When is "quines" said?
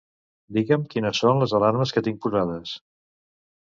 0.95-1.23